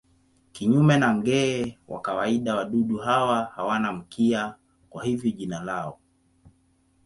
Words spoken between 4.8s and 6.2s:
kwa hivyo jina lao.